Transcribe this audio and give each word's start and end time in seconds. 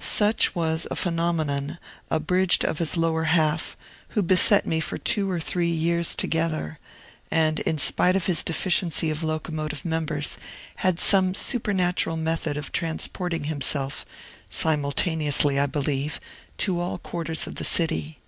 Such 0.00 0.54
was 0.54 0.86
a 0.90 0.94
phenomenon 0.96 1.78
abridged 2.10 2.62
of 2.62 2.76
his 2.76 2.98
lower 2.98 3.24
half, 3.24 3.74
who 4.08 4.20
beset 4.22 4.66
me 4.66 4.80
for 4.80 4.98
two 4.98 5.30
or 5.30 5.40
three 5.40 5.70
years 5.70 6.14
together, 6.14 6.78
and, 7.30 7.60
in 7.60 7.78
spite 7.78 8.14
of 8.14 8.26
his 8.26 8.42
deficiency 8.44 9.08
of 9.08 9.22
locomotive 9.22 9.86
members, 9.86 10.36
had 10.84 11.00
some 11.00 11.34
supernatural 11.34 12.18
method 12.18 12.58
of 12.58 12.70
transporting 12.70 13.44
himself 13.44 14.04
(simultaneously, 14.50 15.58
I 15.58 15.64
believe) 15.64 16.20
to 16.58 16.78
all 16.80 16.98
quarters 16.98 17.46
of 17.46 17.54
the 17.54 17.64
city. 17.64 18.18